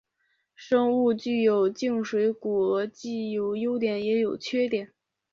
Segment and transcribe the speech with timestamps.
[0.55, 4.91] 生物具有静水骨骼既有优点也有缺点。